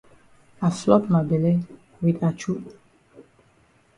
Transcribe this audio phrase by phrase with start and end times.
[0.67, 1.53] I flop ma bele
[2.01, 2.53] wit achu.